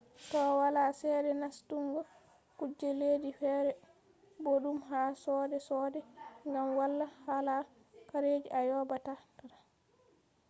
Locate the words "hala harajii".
7.25-8.53